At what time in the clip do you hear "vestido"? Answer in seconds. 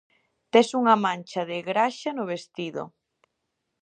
2.33-2.83